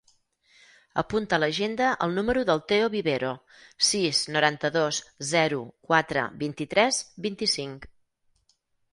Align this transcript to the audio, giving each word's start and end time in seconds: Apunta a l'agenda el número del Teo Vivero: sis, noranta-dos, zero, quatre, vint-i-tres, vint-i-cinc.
Apunta 0.99 1.35
a 1.35 1.37
l'agenda 1.41 1.89
el 2.05 2.15
número 2.19 2.45
del 2.49 2.63
Teo 2.71 2.87
Vivero: 2.93 3.33
sis, 3.89 4.21
noranta-dos, 4.37 5.01
zero, 5.33 5.59
quatre, 5.91 6.23
vint-i-tres, 6.45 7.03
vint-i-cinc. 7.27 7.87